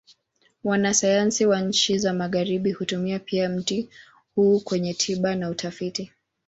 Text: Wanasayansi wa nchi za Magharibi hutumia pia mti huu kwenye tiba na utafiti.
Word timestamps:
Wanasayansi 0.63 1.45
wa 1.45 1.59
nchi 1.61 1.97
za 1.99 2.13
Magharibi 2.13 2.71
hutumia 2.71 3.19
pia 3.19 3.49
mti 3.49 3.89
huu 4.35 4.59
kwenye 4.59 4.93
tiba 4.93 5.35
na 5.35 5.49
utafiti. 5.49 6.11